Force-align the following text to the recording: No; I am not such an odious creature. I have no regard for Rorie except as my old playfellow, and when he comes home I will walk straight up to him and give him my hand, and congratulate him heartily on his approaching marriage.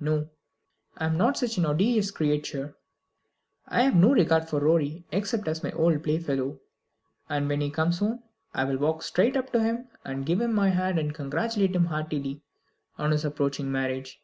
No; 0.00 0.28
I 0.98 1.06
am 1.06 1.16
not 1.16 1.38
such 1.38 1.56
an 1.56 1.64
odious 1.64 2.10
creature. 2.10 2.76
I 3.66 3.80
have 3.84 3.94
no 3.96 4.12
regard 4.12 4.46
for 4.46 4.60
Rorie 4.60 5.06
except 5.12 5.48
as 5.48 5.62
my 5.62 5.72
old 5.72 6.04
playfellow, 6.04 6.60
and 7.30 7.48
when 7.48 7.62
he 7.62 7.70
comes 7.70 8.00
home 8.00 8.22
I 8.52 8.64
will 8.64 8.76
walk 8.76 9.02
straight 9.02 9.34
up 9.34 9.50
to 9.52 9.62
him 9.62 9.88
and 10.04 10.26
give 10.26 10.42
him 10.42 10.52
my 10.52 10.68
hand, 10.68 10.98
and 10.98 11.14
congratulate 11.14 11.74
him 11.74 11.86
heartily 11.86 12.42
on 12.98 13.12
his 13.12 13.24
approaching 13.24 13.72
marriage. 13.72 14.20